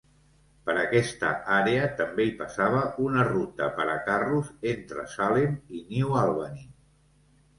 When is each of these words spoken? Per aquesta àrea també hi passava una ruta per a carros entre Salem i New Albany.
Per 0.67 0.75
aquesta 0.83 1.27
àrea 1.55 1.83
també 1.99 2.23
hi 2.29 2.31
passava 2.39 2.79
una 3.07 3.25
ruta 3.27 3.67
per 3.79 3.87
a 3.95 3.97
carros 4.07 4.49
entre 4.71 5.05
Salem 5.13 5.55
i 5.81 5.83
New 5.93 6.17
Albany. 6.23 6.59